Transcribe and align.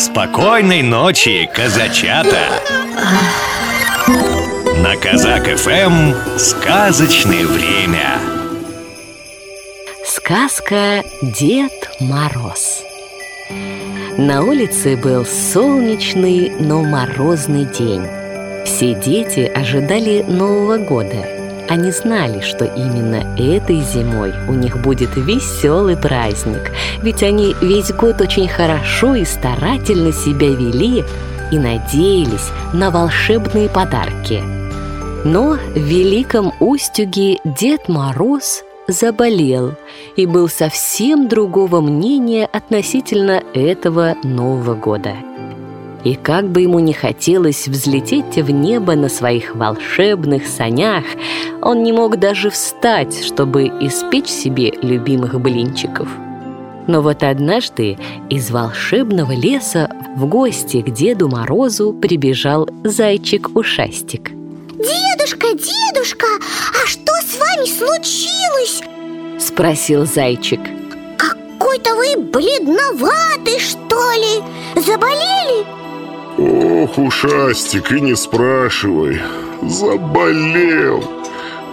Спокойной 0.00 0.80
ночи, 0.80 1.46
казачата! 1.54 2.62
На 4.78 4.96
Казак 4.96 5.44
ФМ 5.58 6.38
сказочное 6.38 7.44
время. 7.44 8.18
Сказка 10.06 11.04
Дед 11.20 11.90
Мороз. 12.00 12.82
На 14.16 14.42
улице 14.42 14.96
был 14.96 15.26
солнечный, 15.26 16.48
но 16.58 16.82
морозный 16.82 17.66
день. 17.66 18.06
Все 18.64 18.94
дети 18.94 19.40
ожидали 19.54 20.22
Нового 20.22 20.78
года. 20.78 21.39
Они 21.70 21.92
знали, 21.92 22.40
что 22.40 22.64
именно 22.64 23.38
этой 23.38 23.80
зимой 23.82 24.32
у 24.48 24.54
них 24.54 24.82
будет 24.82 25.10
веселый 25.14 25.96
праздник, 25.96 26.72
ведь 27.00 27.22
они 27.22 27.54
весь 27.62 27.92
год 27.92 28.20
очень 28.20 28.48
хорошо 28.48 29.14
и 29.14 29.24
старательно 29.24 30.10
себя 30.10 30.48
вели 30.48 31.04
и 31.52 31.58
надеялись 31.60 32.50
на 32.72 32.90
волшебные 32.90 33.68
подарки. 33.68 34.42
Но 35.24 35.52
в 35.52 35.76
Великом 35.76 36.52
Устюге 36.58 37.38
Дед 37.44 37.88
Мороз 37.88 38.64
заболел 38.88 39.76
и 40.16 40.26
был 40.26 40.48
совсем 40.48 41.28
другого 41.28 41.80
мнения 41.80 42.46
относительно 42.46 43.44
этого 43.54 44.16
Нового 44.24 44.74
года. 44.74 45.14
И 46.04 46.14
как 46.14 46.48
бы 46.48 46.62
ему 46.62 46.78
не 46.78 46.92
хотелось 46.92 47.68
взлететь 47.68 48.36
в 48.36 48.50
небо 48.50 48.94
на 48.94 49.08
своих 49.08 49.54
волшебных 49.54 50.46
санях, 50.46 51.04
он 51.60 51.82
не 51.82 51.92
мог 51.92 52.18
даже 52.18 52.50
встать, 52.50 53.24
чтобы 53.24 53.66
испечь 53.80 54.28
себе 54.28 54.72
любимых 54.82 55.38
блинчиков. 55.40 56.08
Но 56.86 57.02
вот 57.02 57.22
однажды 57.22 57.98
из 58.30 58.50
волшебного 58.50 59.32
леса 59.32 59.90
в 60.16 60.26
гости 60.26 60.80
к 60.80 60.90
Деду 60.90 61.28
Морозу 61.28 61.92
прибежал 61.92 62.68
зайчик-ушастик. 62.82 64.30
Дедушка, 64.72 65.48
дедушка, 65.48 66.26
а 66.82 66.86
что 66.86 67.12
с 67.22 67.38
вами 67.38 67.66
случилось? 67.66 68.82
Спросил 69.38 70.06
зайчик. 70.06 70.60
Какой-то 71.16 71.94
вы 71.94 72.16
бледноватый, 72.16 73.60
что 73.60 74.12
ли? 74.12 74.82
Заболели? 74.82 75.79
Ох, 76.38 76.98
ушастик, 76.98 77.92
и 77.92 78.00
не 78.00 78.14
спрашивай. 78.14 79.20
Заболел. 79.62 81.04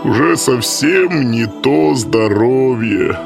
Уже 0.03 0.37
совсем 0.37 1.31
не 1.31 1.45
то 1.45 1.95
здоровье. 1.95 3.17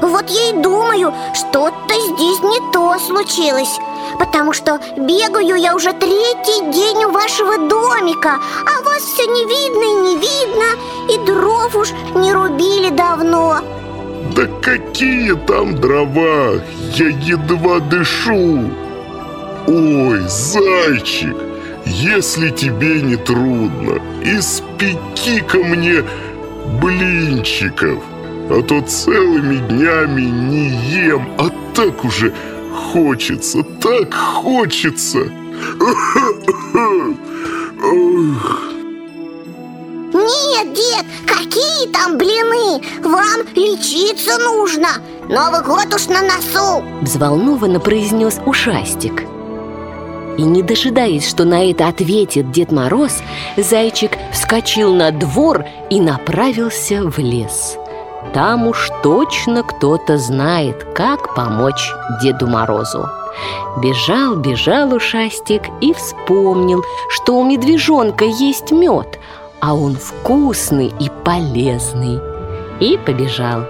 Вот 0.00 0.28
я 0.28 0.50
и 0.50 0.62
думаю, 0.62 1.12
что-то 1.34 1.94
здесь 1.94 2.42
не 2.42 2.72
то 2.72 2.98
случилось. 2.98 3.78
Потому 4.18 4.52
что 4.52 4.80
бегаю 4.96 5.56
я 5.56 5.74
уже 5.74 5.92
третий 5.92 6.72
день 6.72 7.04
у 7.04 7.10
вашего 7.10 7.58
домика 7.58 8.38
А 8.64 8.82
вас 8.82 9.02
все 9.02 9.26
не 9.26 9.44
видно 9.44 9.82
и 9.82 9.94
не 10.04 10.14
видно 10.14 10.64
И 11.12 11.26
дров 11.26 11.74
уж 11.74 11.90
не 12.14 12.32
рубили 12.32 12.90
давно. 12.90 13.58
Да 14.34 14.46
какие 14.62 15.34
там 15.46 15.74
дрова? 15.80 16.60
Я 16.94 17.08
едва 17.08 17.80
дышу 17.80 18.70
Ой, 19.66 20.20
зайчик, 20.28 21.36
если 21.84 22.50
тебе 22.50 23.00
не 23.00 23.16
трудно, 23.16 24.00
испеки 24.22 25.40
ко 25.40 25.58
мне 25.58 26.04
блинчиков, 26.80 28.00
а 28.48 28.62
то 28.62 28.80
целыми 28.82 29.56
днями 29.68 30.22
не 30.22 30.68
ем, 31.08 31.28
а 31.38 31.50
так 31.74 32.04
уже 32.04 32.32
хочется, 32.92 33.64
так 33.80 34.14
хочется. 34.14 35.18
Нет, 40.12 40.72
дед, 40.74 41.06
какие 41.26 41.88
там 41.92 42.16
блины? 42.18 42.80
Вам 43.02 43.40
лечиться 43.54 44.38
нужно 44.38 44.88
Новый 45.28 45.62
год 45.62 45.92
уж 45.94 46.06
на 46.06 46.22
носу 46.22 46.84
Взволнованно 47.02 47.80
произнес 47.80 48.38
ушастик 48.46 49.24
и 50.36 50.42
не 50.42 50.62
дожидаясь, 50.62 51.28
что 51.28 51.44
на 51.44 51.70
это 51.70 51.88
ответит 51.88 52.50
Дед 52.50 52.72
Мороз, 52.72 53.22
зайчик 53.56 54.12
вскочил 54.32 54.94
на 54.94 55.10
двор 55.10 55.64
и 55.90 56.00
направился 56.00 57.02
в 57.02 57.18
лес. 57.18 57.76
Там 58.32 58.66
уж 58.66 58.90
точно 59.02 59.62
кто-то 59.62 60.18
знает, 60.18 60.84
как 60.94 61.34
помочь 61.34 61.92
Деду 62.22 62.46
Морозу. 62.46 63.08
Бежал, 63.78 64.36
бежал 64.36 64.92
ушастик 64.94 65.62
и 65.80 65.92
вспомнил, 65.92 66.82
что 67.08 67.36
у 67.36 67.44
медвежонка 67.44 68.24
есть 68.24 68.72
мед, 68.72 69.18
а 69.60 69.74
он 69.74 69.96
вкусный 69.96 70.92
и 70.98 71.10
полезный. 71.24 72.20
И 72.80 72.98
побежал. 72.98 73.64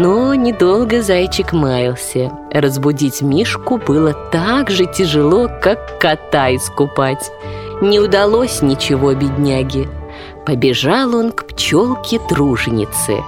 Но 0.00 0.32
недолго 0.32 1.02
зайчик 1.02 1.52
маялся. 1.52 2.30
Разбудить 2.52 3.20
Мишку 3.20 3.78
было 3.78 4.12
так 4.30 4.70
же 4.70 4.86
тяжело, 4.86 5.48
как 5.60 5.98
кота 5.98 6.54
искупать. 6.54 7.32
Не 7.80 7.98
удалось 7.98 8.62
ничего 8.62 9.12
бедняге. 9.14 9.88
Побежал 10.46 11.16
он 11.16 11.32
к 11.32 11.48
пчелке-труженице. 11.48 13.24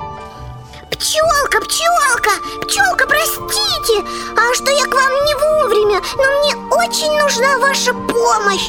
Пчелка, 0.92 1.60
пчелка, 1.66 2.30
пчелка, 2.62 3.04
простите, 3.08 4.04
а 4.36 4.54
что 4.54 4.70
я 4.70 4.84
к 4.84 4.94
вам 4.94 5.12
не 5.24 5.34
вовремя, 5.34 6.00
но 6.16 6.22
мне 6.22 6.54
очень 6.70 7.20
нужна 7.20 7.58
ваша 7.58 7.92
помощь. 7.92 8.68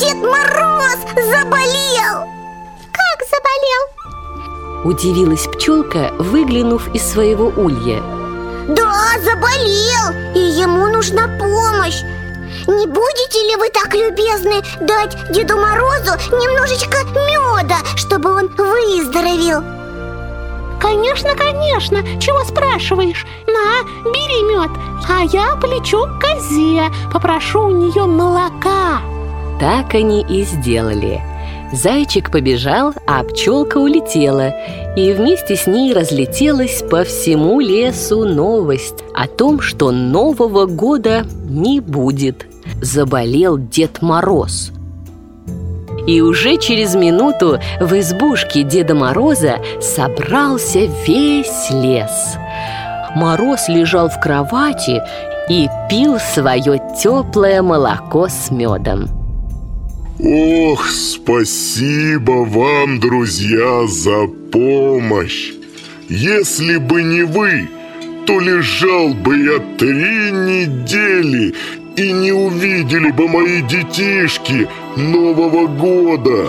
Дед 0.00 0.16
Мороз 0.16 1.00
заболел. 1.14 2.24
Как 2.90 3.28
заболел? 3.28 3.97
Удивилась 4.84 5.48
пчелка, 5.48 6.12
выглянув 6.18 6.94
из 6.94 7.02
своего 7.02 7.48
улья 7.48 8.00
Да, 8.68 9.18
заболел, 9.24 10.36
и 10.36 10.38
ему 10.38 10.86
нужна 10.86 11.26
помощь 11.36 12.02
Не 12.68 12.86
будете 12.86 13.48
ли 13.48 13.56
вы 13.56 13.70
так 13.70 13.92
любезны 13.92 14.62
дать 14.80 15.16
Деду 15.32 15.56
Морозу 15.56 16.12
немножечко 16.30 16.98
меда, 17.08 17.78
чтобы 17.96 18.30
он 18.30 18.48
выздоровел? 18.48 19.64
Конечно, 20.80 21.34
конечно, 21.34 22.04
чего 22.20 22.44
спрашиваешь? 22.44 23.26
На, 23.48 23.82
бери 24.04 24.42
мед, 24.44 24.70
а 25.08 25.22
я 25.22 25.56
полечу 25.56 26.06
к 26.06 26.20
козе, 26.20 26.84
попрошу 27.12 27.62
у 27.62 27.70
нее 27.70 28.06
молока 28.06 29.00
Так 29.58 29.92
они 29.94 30.22
и 30.22 30.44
сделали– 30.44 31.20
Зайчик 31.72 32.30
побежал, 32.30 32.94
а 33.06 33.22
пчелка 33.24 33.76
улетела, 33.78 34.54
и 34.96 35.12
вместе 35.12 35.54
с 35.54 35.66
ней 35.66 35.92
разлетелась 35.92 36.82
по 36.82 37.04
всему 37.04 37.60
лесу 37.60 38.24
новость 38.24 39.04
о 39.14 39.26
том, 39.26 39.60
что 39.60 39.90
Нового 39.90 40.64
года 40.64 41.26
не 41.48 41.80
будет. 41.80 42.46
Заболел 42.80 43.58
Дед 43.58 44.00
Мороз. 44.00 44.72
И 46.06 46.22
уже 46.22 46.56
через 46.56 46.94
минуту 46.94 47.58
в 47.80 47.98
избушке 47.98 48.62
Деда 48.62 48.94
Мороза 48.94 49.58
собрался 49.80 50.88
весь 51.06 51.70
лес. 51.70 52.36
Мороз 53.14 53.68
лежал 53.68 54.08
в 54.08 54.18
кровати 54.18 55.02
и 55.50 55.68
пил 55.90 56.18
свое 56.18 56.80
теплое 57.02 57.60
молоко 57.60 58.28
с 58.28 58.50
медом. 58.50 59.17
Ох, 60.20 60.88
спасибо 60.90 62.44
вам, 62.44 62.98
друзья, 62.98 63.86
за 63.86 64.26
помощь! 64.50 65.52
Если 66.08 66.78
бы 66.78 67.02
не 67.02 67.22
вы, 67.22 67.68
то 68.26 68.40
лежал 68.40 69.14
бы 69.14 69.38
я 69.38 69.58
три 69.78 70.32
недели 70.32 71.54
и 71.96 72.10
не 72.10 72.32
увидели 72.32 73.12
бы 73.12 73.28
мои 73.28 73.62
детишки 73.62 74.68
Нового 74.96 75.68
года. 75.68 76.48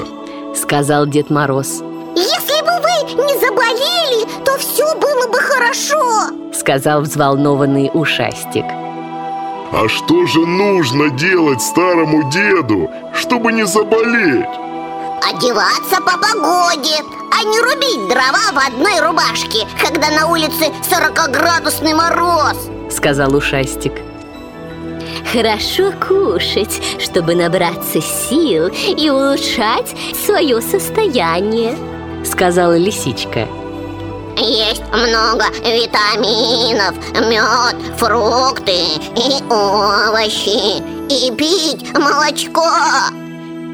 Сказал 0.56 1.06
Дед 1.06 1.30
Мороз. 1.30 1.83
Если 2.16 2.62
бы 2.63 2.71
вы 2.81 3.24
не 3.24 3.39
заболели, 3.39 4.25
то 4.45 4.57
все 4.57 4.95
было 4.95 5.27
бы 5.27 5.38
хорошо. 5.38 6.33
Сказал 6.54 7.01
взволнованный 7.01 7.92
ушастик 7.94 8.66
а 9.71 9.88
что 9.88 10.25
же 10.25 10.45
нужно 10.45 11.10
делать 11.10 11.62
старому 11.62 12.30
деду, 12.31 12.89
чтобы 13.13 13.51
не 13.51 13.66
заболеть? 13.66 14.45
Одеваться 15.27 16.01
по 16.01 16.18
погоде, 16.18 16.95
а 17.31 17.44
не 17.44 17.60
рубить 17.60 18.07
дрова 18.10 18.51
в 18.51 18.68
одной 18.68 19.00
рубашке, 19.00 19.68
когда 19.81 20.10
на 20.10 20.27
улице 20.27 20.71
40-градусный 20.89 21.94
мороз 21.94 22.69
Сказал 22.89 23.36
ушастик 23.36 23.94
Хорошо 25.31 25.92
кушать, 25.92 26.81
чтобы 27.00 27.36
набраться 27.36 28.01
сил 28.01 28.68
и 28.68 29.10
улучшать 29.10 29.95
свое 30.25 30.62
состояние 30.62 31.77
Сказала 32.25 32.75
лисичка 32.77 33.48
есть 34.39 34.83
много 34.91 35.45
витаминов, 35.63 36.95
мед, 37.27 37.75
фрукты 37.97 38.71
и 39.15 39.44
овощи. 39.50 40.81
И 41.09 41.31
пить 41.31 41.91
молочко 41.94 42.63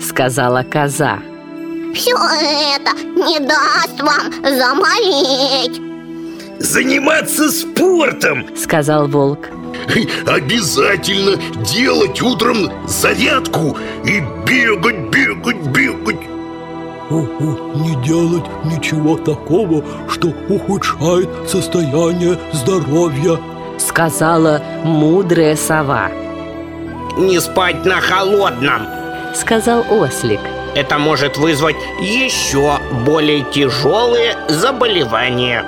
Сказала 0.01 0.63
коза. 0.63 1.19
Все 1.94 2.15
это 2.15 2.91
не 2.97 3.39
даст 3.39 4.01
вам 4.01 4.31
замолеть 4.44 5.81
Заниматься 6.59 7.50
спортом 7.51 8.47
Сказал 8.57 9.07
волк. 9.07 9.50
Обязательно 10.25 11.38
делать 11.63 12.21
утром 12.21 12.71
зарядку 12.88 13.77
и 14.03 14.21
бегать, 14.45 15.05
не 17.10 17.96
делать 18.04 18.46
ничего 18.66 19.18
такого, 19.18 19.84
что 20.10 20.30
ухудшает 20.50 21.30
состояние 21.48 22.38
здоровья. 22.54 23.40
Сказала 23.78 24.62
мудрая 24.84 25.56
сова. 25.56 26.10
Не 27.18 27.40
спать 27.40 27.86
на 27.86 28.02
холодном! 28.02 28.88
Сказал 29.34 29.86
ослик. 29.90 30.40
Это 30.75 30.98
может 30.98 31.38
вызвать 31.38 31.78
еще 32.02 32.78
более 33.06 33.44
тяжелые 33.44 34.36
заболевания 34.50 35.63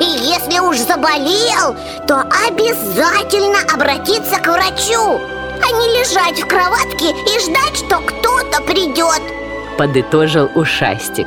И 0.00 0.04
если 0.04 0.58
уж 0.58 0.78
заболел, 0.78 1.76
то 2.08 2.22
обязательно 2.48 3.58
обратиться 3.72 4.40
к 4.40 4.48
врачу 4.48 5.20
А 5.62 5.70
не 5.70 6.00
лежать 6.00 6.42
в 6.42 6.48
кроватке 6.48 7.10
и 7.10 7.40
ждать, 7.40 7.76
что 7.76 8.00
кто-то 8.00 8.60
придет 8.62 9.22
подытожил 9.76 10.50
ушастик. 10.54 11.26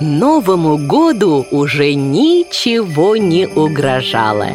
Новому 0.00 0.78
году 0.78 1.46
уже 1.50 1.94
ничего 1.94 3.16
не 3.16 3.46
угрожало, 3.46 4.48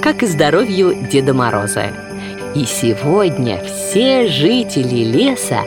как 0.00 0.22
и 0.22 0.26
здоровью 0.26 0.96
Деда 1.10 1.34
Мороза. 1.34 1.88
И 2.54 2.64
сегодня 2.64 3.60
все 3.62 4.26
жители 4.28 5.04
леса 5.04 5.60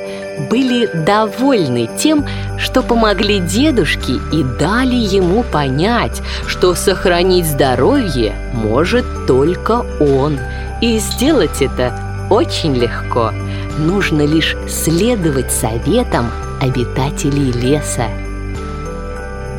были 0.50 0.88
довольны 1.06 1.88
тем, 2.00 2.26
что 2.58 2.82
помогли 2.82 3.40
дедушке 3.40 4.14
и 4.34 4.44
дали 4.60 4.96
ему 4.96 5.44
понять, 5.44 6.24
что 6.48 6.74
сохранить 6.74 7.46
здоровье 7.46 8.34
может 8.54 9.06
только 9.28 9.86
он. 10.00 10.40
И 10.82 10.98
сделать 10.98 11.62
это 11.62 11.94
очень 12.32 12.76
легко– 12.76 13.32
нужно 13.80 14.26
лишь 14.26 14.56
следовать 14.68 15.52
советам 15.52 16.30
обитателей 16.62 17.52
леса. 17.52 18.08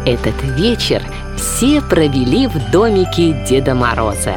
Этот 0.07 0.43
вечер 0.57 1.03
все 1.37 1.81
провели 1.81 2.47
в 2.47 2.71
домике 2.71 3.45
Деда 3.49 3.75
Мороза. 3.75 4.35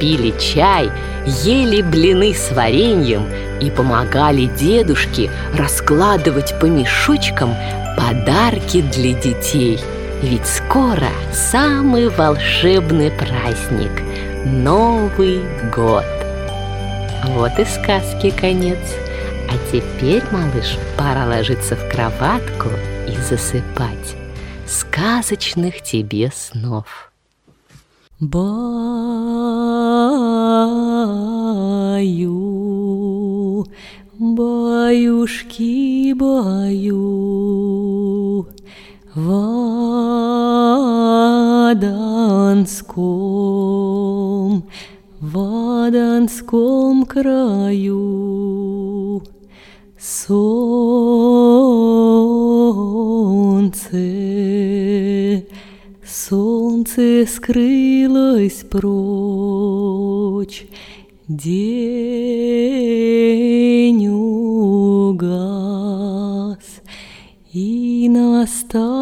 Пили 0.00 0.34
чай, 0.38 0.90
ели 1.26 1.82
блины 1.82 2.34
с 2.34 2.52
вареньем 2.52 3.26
и 3.60 3.70
помогали 3.70 4.46
дедушке 4.46 5.30
раскладывать 5.54 6.58
по 6.60 6.66
мешочкам 6.66 7.54
подарки 7.96 8.82
для 8.82 9.12
детей. 9.12 9.80
Ведь 10.22 10.46
скоро 10.46 11.08
самый 11.32 12.08
волшебный 12.08 13.10
праздник– 13.10 13.90
Новый 14.44 15.42
год. 15.74 16.04
Вот 17.26 17.58
и 17.58 17.64
сказки 17.66 18.30
конец. 18.30 18.78
А 19.50 19.54
теперь, 19.72 20.22
малыш, 20.30 20.78
пора 20.96 21.26
ложиться 21.26 21.74
в 21.74 21.90
кроватку 21.90 22.68
и 23.08 23.16
засыпать. 23.28 24.14
Сказочных 24.64 25.82
тебе 25.82 26.30
снов. 26.32 27.10
Баю, 28.20 28.46
баюшки, 34.18 36.12
баю, 36.12 37.26
в 39.16 39.32
Аданском, 41.72 43.02
в 45.18 45.38
Аданском 45.86 47.04
краю. 47.06 48.99
Солнце, 50.02 50.40
солнце 56.02 57.26
скрылось 57.26 58.64
прочь, 58.70 60.64
День 61.28 61.68
угас, 64.08 65.28
и 67.52 68.08
настала 68.08 68.99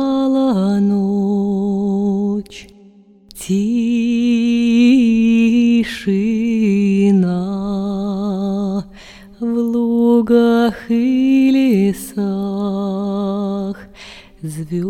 лугах 10.29 10.91
и 10.91 11.51
лесах 11.95 12.29
звезды 14.43 14.89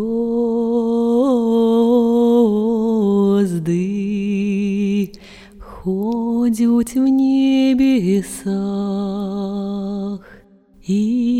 ходят 5.59 6.93
в 6.93 7.07
небесах. 7.07 8.49
И 10.85 11.38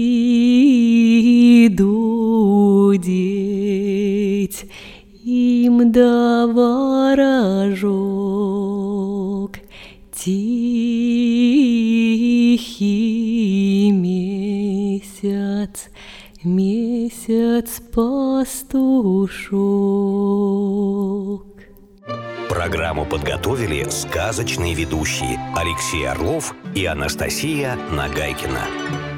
месяц, 15.70 15.90
месяц 16.44 17.82
пастушок. 17.94 19.50
Программу 22.50 23.06
подготовили 23.06 23.88
сказочные 23.90 24.74
ведущие 24.74 25.40
Алексей 25.56 26.08
Орлов 26.08 26.56
и 26.76 26.86
Анастасия 26.86 27.76
Нагайкина. 27.92 29.09